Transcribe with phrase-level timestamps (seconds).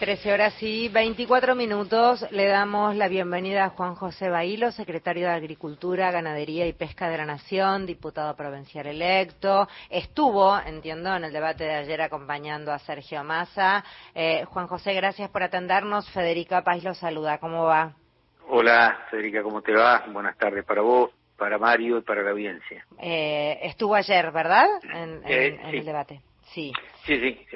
[0.00, 2.26] 13 horas y 24 minutos.
[2.30, 7.18] Le damos la bienvenida a Juan José Bailo, secretario de Agricultura, Ganadería y Pesca de
[7.18, 9.68] la Nación, diputado provincial electo.
[9.90, 13.84] Estuvo, entiendo, en el debate de ayer acompañando a Sergio Massa.
[14.14, 16.08] Eh, Juan José, gracias por atendernos.
[16.12, 17.36] Federica Paz lo saluda.
[17.36, 17.92] ¿Cómo va?
[18.48, 20.06] Hola, Federica, ¿cómo te va?
[20.10, 22.86] Buenas tardes para vos, para Mario y para la audiencia.
[22.98, 24.66] Eh, estuvo ayer, ¿verdad?
[24.94, 25.76] En, Eh, sí.
[25.76, 26.22] el debate.
[26.54, 26.72] Sí.
[27.04, 27.46] Sí, sí.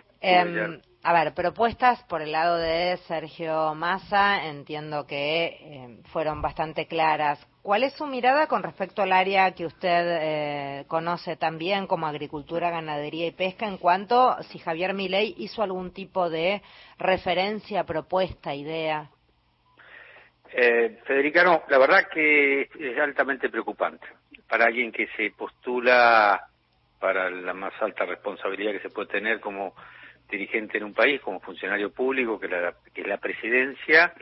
[1.06, 7.46] A ver, propuestas por el lado de Sergio Massa, entiendo que em, fueron bastante claras.
[7.60, 12.70] ¿Cuál es su mirada con respecto al área que usted eh, conoce también como agricultura,
[12.70, 16.62] ganadería y pesca en cuanto si Javier Milei hizo algún tipo de
[16.98, 19.10] referencia, propuesta, idea?
[20.54, 24.06] Eh, Federica, no, la verdad que es altamente preocupante
[24.48, 26.48] para alguien que se postula
[26.98, 29.74] para la más alta responsabilidad que se puede tener como
[30.30, 34.12] dirigente en un país, como funcionario público, que, la, que la presidencia.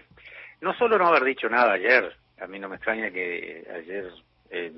[0.60, 4.10] No solo no haber dicho nada ayer, a mí no me extraña que ayer
[4.50, 4.72] eh,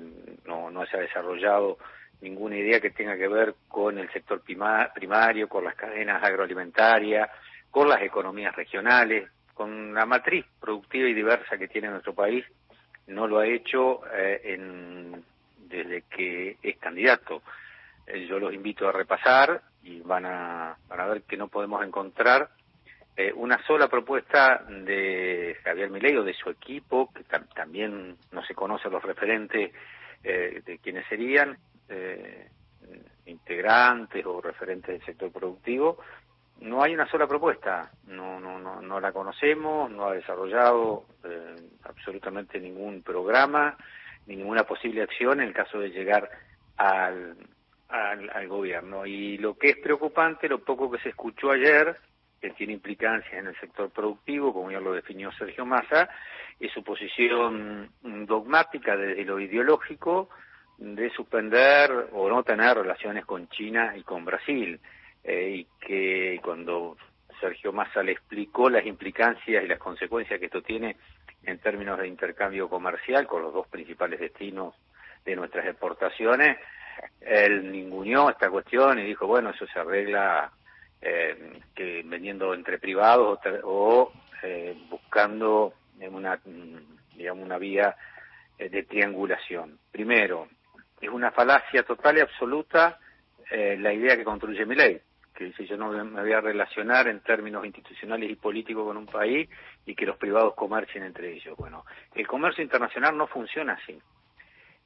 [0.45, 1.77] no, no haya desarrollado
[2.21, 7.29] ninguna idea que tenga que ver con el sector prima- primario, con las cadenas agroalimentarias,
[7.69, 12.45] con las economías regionales, con la matriz productiva y diversa que tiene nuestro país,
[13.07, 15.23] no lo ha hecho eh, en-
[15.67, 17.41] desde que es candidato.
[18.07, 21.85] Eh, yo los invito a repasar y van a, van a ver que no podemos
[21.85, 22.49] encontrar
[23.15, 28.43] eh, una sola propuesta de Javier Milei o de su equipo, que tam- también no
[28.43, 29.71] se conocen los referentes
[30.23, 32.49] eh, de quienes serían eh,
[33.25, 35.97] integrantes o referentes del sector productivo,
[36.61, 41.55] no hay una sola propuesta, no, no, no, no la conocemos, no ha desarrollado eh,
[41.83, 43.77] absolutamente ningún programa,
[44.25, 46.29] ni ninguna posible acción en el caso de llegar
[46.77, 47.35] al,
[47.89, 49.05] al, al gobierno.
[49.05, 51.95] Y lo que es preocupante, lo poco que se escuchó ayer,
[52.41, 56.09] que tiene implicancias en el sector productivo, como ya lo definió Sergio Massa,
[56.59, 60.29] es su posición mm, dogmática desde lo ideológico
[60.77, 64.79] de suspender o no tener relaciones con China y con Brasil.
[65.23, 66.97] Eh, y que cuando
[67.39, 70.97] Sergio Massa le explicó las implicancias y las consecuencias que esto tiene
[71.43, 74.75] en términos de intercambio comercial con los dos principales destinos
[75.25, 76.57] de nuestras exportaciones,
[77.21, 80.51] él ninguneó esta cuestión y dijo, bueno, eso se arregla
[81.01, 84.11] eh, que vendiendo entre privados o,
[84.43, 85.73] eh, buscando
[86.11, 86.39] una,
[87.15, 87.95] digamos, una vía
[88.57, 89.79] eh, de triangulación.
[89.91, 90.47] Primero,
[91.01, 92.99] es una falacia total y absoluta
[93.51, 94.99] eh, la idea que construye mi ley,
[95.33, 99.05] que dice yo no me voy a relacionar en términos institucionales y políticos con un
[99.05, 99.49] país
[99.85, 101.55] y que los privados comercien entre ellos.
[101.57, 103.99] Bueno, el comercio internacional no funciona así.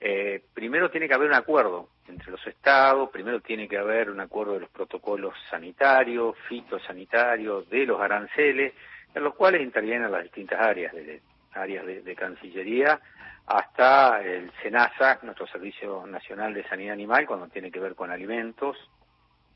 [0.02, 4.20] Eh, primero tiene que haber un acuerdo entre los estados, primero tiene que haber un
[4.20, 8.74] acuerdo de los protocolos sanitarios, fitosanitarios, de los aranceles,
[9.14, 11.22] en los cuales intervienen las distintas áreas, desde
[11.54, 13.00] áreas de, de Cancillería
[13.46, 18.78] hasta el SENASA, nuestro Servicio Nacional de Sanidad Animal, cuando tiene que ver con alimentos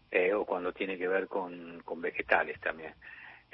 [0.09, 2.93] eh, o cuando tiene que ver con vegetales también.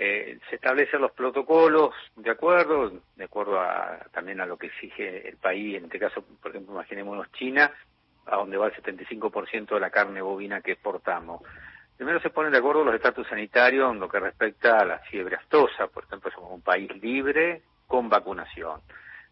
[0.02, 5.28] Eh, se establecen los protocolos de acuerdo, de acuerdo a, también a lo que exige
[5.28, 7.70] el país, en este caso, por ejemplo, imaginémonos China,
[8.26, 11.42] a donde va el 75% de la carne bovina que exportamos.
[11.98, 15.36] Primero se ponen de acuerdo los estatus sanitarios en lo que respecta a la fiebre
[15.36, 18.80] aftosa, por ejemplo, somos un país libre con vacunación.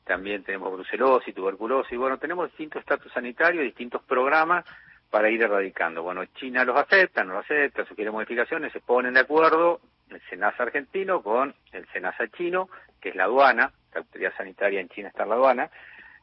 [0.04, 4.66] También tenemos brucelosis, tuberculosis, bueno, tenemos distintos estatus sanitarios, distintos programas
[5.10, 6.04] para ir erradicando.
[6.04, 10.64] Bueno, China los acepta, no los acepta, sugiere modificaciones, se ponen de acuerdo el SENASA
[10.64, 12.70] argentino con el SENASA chino,
[13.02, 15.70] que es la aduana, la autoridad sanitaria en China está en la aduana,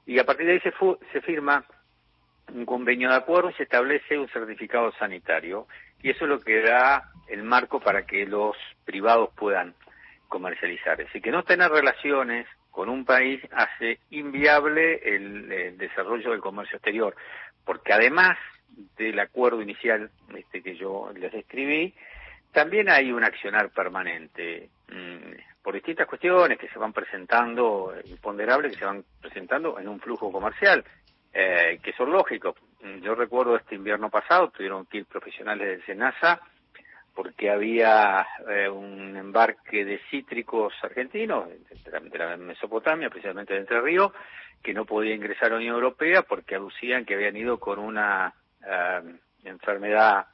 [0.07, 1.65] y a partir de ahí se, fu- se firma
[2.53, 5.67] un convenio de acuerdo y se establece un certificado sanitario,
[6.03, 9.75] y eso es lo que da el marco para que los privados puedan
[10.29, 11.01] comercializar.
[11.01, 16.77] Es decir, que no tener relaciones con un país hace inviable el, desarrollo del comercio
[16.77, 17.15] exterior,
[17.65, 18.37] porque además
[18.99, 21.95] del acuerdo inicial este, que yo les describí,
[22.55, 28.73] también hay un accionar permanente mm, por distintas cuestiones que se van presentando, eh, imponderables
[28.73, 30.85] que se van presentando en un flujo comercial,
[31.33, 32.55] eh, que son lógicos.
[32.81, 36.41] Mm, Yo recuerdo este invierno pasado, tuvieron que ir profesionales del SENASA
[37.13, 43.61] porque había eh, un embarque de cítricos argentinos de la, de la Mesopotamia, precisamente de
[43.61, 44.13] Entre Ríos,
[44.63, 48.33] que no podía ingresar a la Unión Europea porque aducían que habían ido con una
[48.67, 49.03] eh,
[49.45, 50.27] enfermedad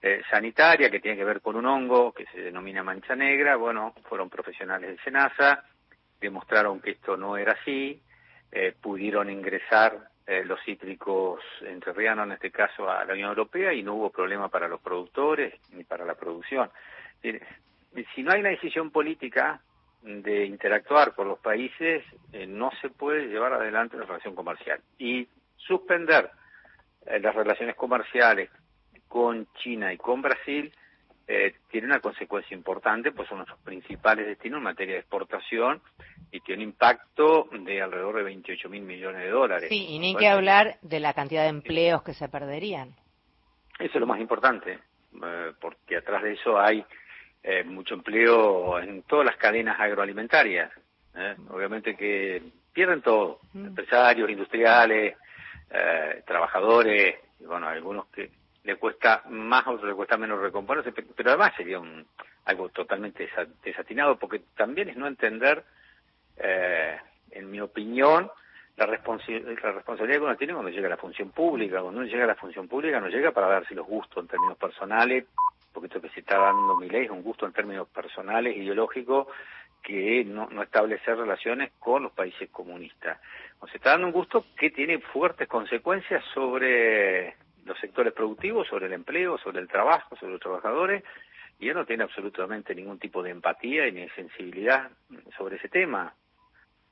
[0.00, 3.56] eh, sanitaria que tiene que ver con un hongo que se denomina mancha negra.
[3.56, 5.64] Bueno, fueron profesionales del SENASA,
[6.20, 8.00] demostraron que esto no era así,
[8.52, 13.82] eh, pudieron ingresar eh, los cítricos entrerrianos, en este caso, a la Unión Europea y
[13.82, 16.70] no hubo problema para los productores ni para la producción.
[17.22, 17.40] Mire,
[18.14, 19.60] si no hay una decisión política
[20.02, 24.80] de interactuar con los países, eh, no se puede llevar adelante la relación comercial.
[24.98, 26.30] Y suspender
[27.06, 28.50] eh, las relaciones comerciales
[29.08, 30.72] con China y con Brasil
[31.30, 35.82] eh, tiene una consecuencia importante, pues son nuestros principales destinos en materia de exportación
[36.30, 39.68] y tiene un impacto de alrededor de 28 mil millones de dólares.
[39.68, 42.94] Sí, y ni que hablar de la cantidad de empleos que se perderían.
[43.78, 44.78] Eso es lo más importante,
[45.22, 46.82] eh, porque atrás de eso hay
[47.42, 50.72] eh, mucho empleo en todas las cadenas agroalimentarias.
[51.14, 51.36] ¿eh?
[51.50, 53.66] Obviamente que pierden todo, mm.
[53.66, 55.16] empresarios, industriales,
[56.24, 58.30] trabajadores, y bueno, algunos que
[58.64, 62.06] le cuesta más, a otros le cuesta menos recomponerse, pero además sería un,
[62.44, 63.28] algo totalmente
[63.62, 65.64] desatinado, porque también es no entender,
[66.36, 68.30] en mi opinión,
[68.76, 71.80] la, la responsabilidad que uno tiene cuando llega a la función pública.
[71.80, 74.56] Cuando uno llega a la función pública no llega para darse los gustos en términos
[74.56, 75.24] personales,
[75.72, 79.26] porque esto que se está dando mi ley es un gusto en términos personales, ideológicos,
[79.82, 83.20] que no, no establece relaciones con los países comunistas.
[83.60, 87.34] O se está dando un gusto que tiene fuertes consecuencias sobre
[87.68, 91.04] los sectores productivos, sobre el empleo, sobre el trabajo, sobre los trabajadores,
[91.60, 94.90] y él no tiene absolutamente ningún tipo de empatía ni de sensibilidad
[95.36, 96.14] sobre ese tema.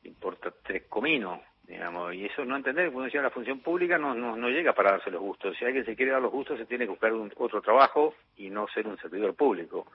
[0.04, 4.36] Importa tres cominos digamos, y eso no entender cuando llega la función pública no, no,
[4.36, 5.56] no, llega para darse los gustos.
[5.58, 8.68] Si alguien se quiere dar los gustos, se tiene que buscar otro trabajo y no
[8.68, 9.86] ser un servidor público.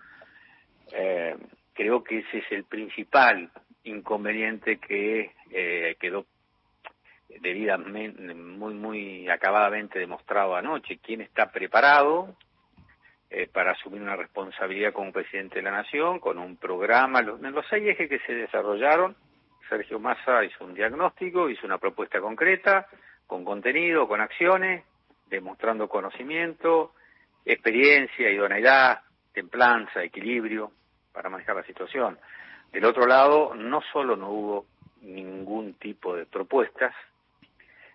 [0.92, 1.36] Eh,
[1.74, 3.50] creo que ese es el principal
[3.84, 6.26] inconveniente que eh, quedó
[7.40, 11.00] debidamente, muy, muy acabadamente demostrado anoche.
[11.00, 12.36] ¿Quién está preparado
[13.30, 17.66] eh, para asumir una responsabilidad como presidente de la Nación, con un programa, los, los
[17.70, 19.16] seis ejes que se desarrollaron?
[19.70, 22.88] Sergio Massa hizo un diagnóstico, hizo una propuesta concreta,
[23.26, 24.84] con contenido, con acciones,
[25.30, 26.94] demostrando conocimiento,
[27.46, 29.00] experiencia, idoneidad,
[29.34, 30.72] templanza, equilibrio
[31.14, 32.20] para manejar la situación.
[32.72, 34.66] Del otro lado, no solo no hubo
[35.02, 36.94] ningún tipo de propuestas,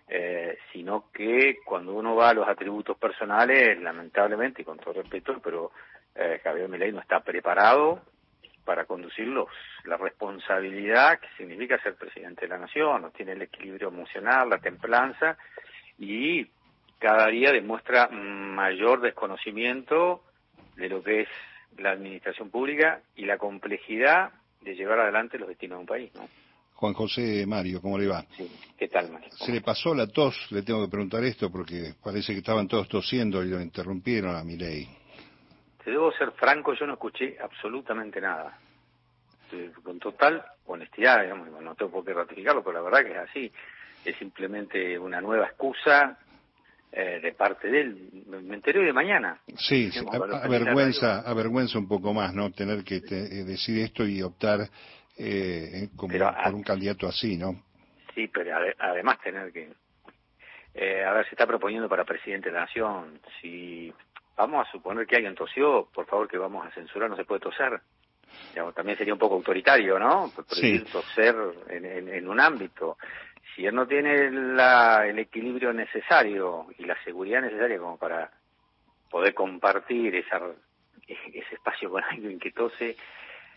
[0.08, 5.40] eh, sino que cuando uno va a los atributos personales, lamentablemente, y con todo respeto,
[5.42, 5.72] pero
[6.14, 8.00] eh, Javier Milei no está preparado
[8.64, 9.48] para conducirlos.
[9.84, 14.58] La responsabilidad que significa ser presidente de la nación, no tiene el equilibrio emocional, la
[14.58, 15.36] templanza
[15.98, 16.46] y
[16.98, 20.22] cada día demuestra mayor desconocimiento
[20.76, 21.28] de lo que es
[21.78, 24.30] la administración pública y la complejidad
[24.60, 26.28] de llevar adelante los destinos de un país, ¿no?
[26.76, 28.24] Juan José Mario, ¿cómo le va?
[28.36, 29.28] Sí, ¿qué tal, Mario?
[29.32, 32.88] Se le pasó la tos, le tengo que preguntar esto porque parece que estaban todos
[32.88, 34.88] tosiendo y lo interrumpieron a mi ley
[35.90, 38.58] debo ser franco, yo no escuché absolutamente nada.
[39.82, 43.52] Con total honestidad, digamos, no tengo por qué ratificarlo, pero la verdad que es así.
[44.04, 46.18] Es simplemente una nueva excusa
[46.92, 48.24] eh, de parte de él.
[48.26, 49.40] Me enteré de mañana.
[49.56, 49.90] Sí,
[50.42, 52.50] avergüenza, avergüenza un poco más, ¿no?
[52.50, 54.68] Tener que eh, decir esto y optar
[55.16, 57.62] eh, como por un candidato así, ¿no?
[58.14, 59.68] Sí, pero además tener que...
[61.04, 63.20] a ver, se está proponiendo para presidente de la Nación.
[63.40, 63.92] Si
[64.36, 67.40] vamos a suponer que alguien tosió, por favor que vamos a censurar, no se puede
[67.40, 67.80] toser.
[68.74, 70.30] también sería un poco autoritario, ¿no?
[70.48, 70.80] Sí.
[70.92, 71.34] toser
[71.68, 72.98] en, un ámbito.
[73.54, 78.30] Si él no tiene la, el equilibrio necesario y la seguridad necesaria como para
[79.10, 80.40] poder compartir esa,
[81.06, 82.96] ese espacio con alguien que tose,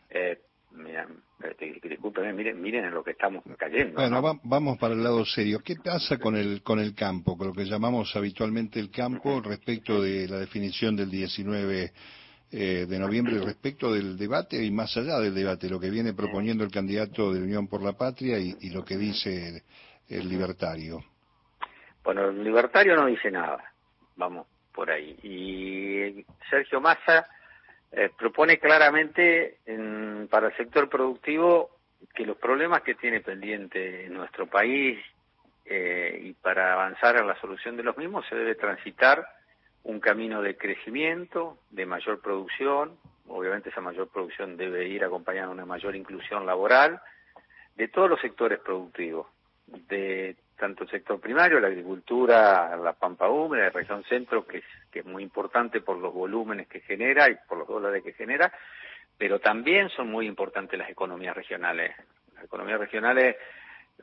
[0.10, 0.40] eh,
[0.72, 1.08] Mira,
[1.44, 3.96] este, discúlpeme, miren, miren en lo que estamos cayendo.
[3.96, 5.60] Bueno, vamos para el lado serio.
[5.64, 10.02] ¿Qué pasa con el con el campo, con lo que llamamos habitualmente el campo, respecto
[10.02, 11.92] de la definición del 19
[12.52, 16.64] eh, de noviembre, respecto del debate y más allá del debate, lo que viene proponiendo
[16.64, 19.64] el candidato de Unión por la Patria y, lo que dice
[20.08, 21.04] el, libertario?
[22.04, 23.64] Bueno, el libertario no dice nada.
[24.16, 25.16] Vamos por ahí.
[25.22, 27.28] Y Sergio Massa
[27.92, 29.58] eh, propone claramente
[30.30, 31.72] para el sector productivo
[32.14, 35.00] que los problemas que tiene pendiente nuestro país
[35.66, 39.26] eh, y para avanzar en la solución de los mismos se debe transitar
[39.84, 45.54] un camino de crecimiento, de mayor producción, obviamente esa mayor producción debe ir acompañada de
[45.54, 47.02] una mayor inclusión laboral
[47.76, 49.28] de todos los sectores productivos,
[49.68, 54.66] de tanto el sector primario, la agricultura, la pampa húmeda, la región centro, que es,
[54.92, 58.52] que es muy importante por los volúmenes que genera y por dólares que genera,
[59.18, 61.96] pero también son muy importantes las economías regionales.
[62.36, 63.36] Las economías regionales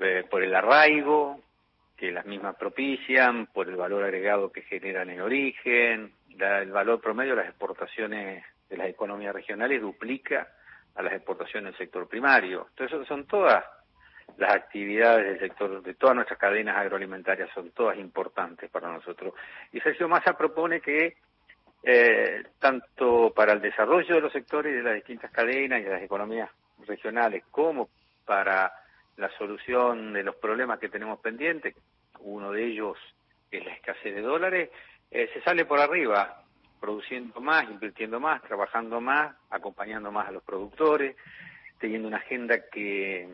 [0.01, 1.41] eh, por el arraigo
[1.97, 7.35] que las mismas propician, por el valor agregado que generan en origen, el valor promedio
[7.35, 10.49] de las exportaciones de las economías regionales duplica
[10.95, 12.67] a las exportaciones del sector primario.
[12.71, 13.65] Entonces son todas
[14.37, 19.33] las actividades del sector, de todas nuestras cadenas agroalimentarias son todas importantes para nosotros.
[19.73, 21.17] Y Sergio Massa propone que
[21.89, 26.03] eh, tanto para el desarrollo de los sectores de las distintas cadenas y de las
[26.03, 26.51] economías
[26.85, 27.89] regionales, como
[28.25, 28.73] para
[29.17, 31.77] la solución de los problemas que tenemos pendientes,
[32.19, 32.99] uno de ellos
[33.53, 34.71] es la escasez de dólares,
[35.13, 36.43] eh, se sale por arriba,
[36.81, 41.15] produciendo más, invirtiendo más, trabajando más, acompañando más a los productores,
[41.79, 43.29] teniendo una agenda que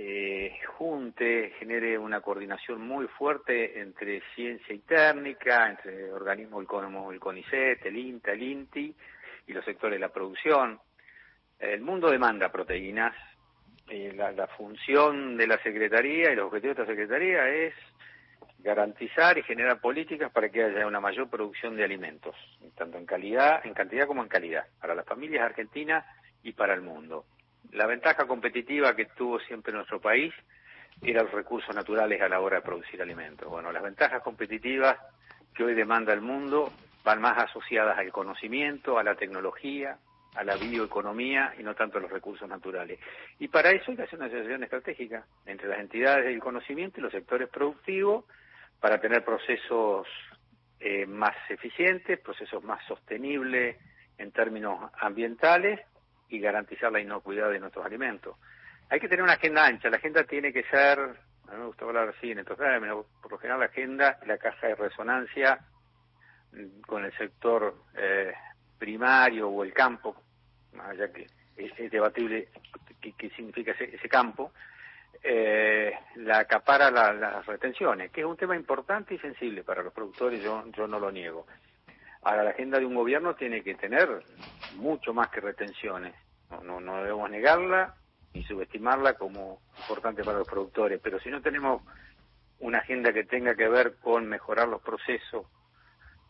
[0.00, 7.18] eh, junte, genere una coordinación muy fuerte entre ciencia y técnica, entre organismos como el
[7.18, 8.94] CONICET, el INTA, el INTI
[9.48, 10.78] y los sectores de la producción.
[11.58, 13.12] El mundo demanda proteínas.
[13.90, 17.74] y la, la función de la Secretaría y los objetivos de esta Secretaría es
[18.60, 22.36] garantizar y generar políticas para que haya una mayor producción de alimentos,
[22.76, 26.04] tanto en calidad, en cantidad como en calidad, para las familias argentinas
[26.44, 27.24] y para el mundo.
[27.72, 30.32] La ventaja competitiva que tuvo siempre nuestro país
[31.02, 33.48] era los recursos naturales a la hora de producir alimentos.
[33.48, 34.98] Bueno, las ventajas competitivas
[35.54, 36.72] que hoy demanda el mundo
[37.04, 39.98] van más asociadas al conocimiento, a la tecnología,
[40.34, 42.98] a la bioeconomía y no tanto a los recursos naturales.
[43.38, 47.02] Y para eso hay que hacer una asociación estratégica entre las entidades del conocimiento y
[47.02, 48.24] los sectores productivos
[48.80, 50.06] para tener procesos
[50.80, 53.76] eh, más eficientes, procesos más sostenibles
[54.16, 55.80] en términos ambientales
[56.28, 58.36] y garantizar la inocuidad de nuestros alimentos.
[58.90, 61.84] Hay que tener una agenda ancha, la agenda tiene que ser, a mí me gusta
[61.84, 65.58] hablar así en estos términos, por lo general la agenda, la caja de resonancia
[66.86, 68.32] con el sector eh,
[68.78, 70.16] primario o el campo,
[70.96, 72.48] ya que es, debatible
[73.00, 74.52] qué, significa ese campo,
[75.22, 80.42] eh, la acapara las retenciones, que es un tema importante y sensible para los productores,
[80.42, 81.46] yo, yo no lo niego.
[82.22, 84.08] Ahora, la agenda de un gobierno tiene que tener
[84.76, 86.14] mucho más que retenciones.
[86.62, 87.94] No, no, debemos negarla
[88.34, 91.82] ni subestimarla como importante para los productores, pero si no tenemos
[92.60, 95.46] una agenda que tenga que ver con mejorar los procesos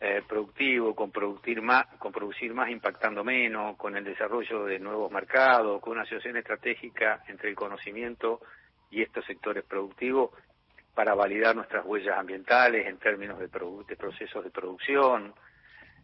[0.01, 5.11] eh, productivos, con producir más, con producir más impactando menos, con el desarrollo de nuevos
[5.11, 8.39] mercados, con una asociación estratégica entre el conocimiento
[8.91, 10.31] y estos sectores productivos
[10.95, 15.33] para validar nuestras huellas ambientales en términos de, procesos de producción.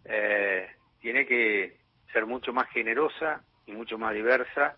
[0.05, 0.67] Eh,
[0.99, 1.77] tiene que
[2.11, 4.77] ser mucho más generosa y mucho más diversa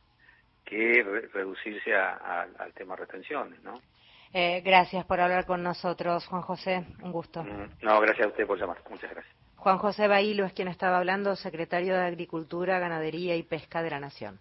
[0.65, 3.74] que reducirse al tema retenciones, ¿no?
[4.34, 6.86] Eh, gracias por hablar con nosotros, Juan José.
[7.01, 7.43] Un gusto.
[7.43, 8.77] Mm, no, gracias a usted por llamar.
[8.89, 9.36] Muchas gracias.
[9.55, 14.00] Juan José Bailo es quien estaba hablando, secretario de Agricultura, Ganadería y Pesca de la
[14.00, 14.39] Nación.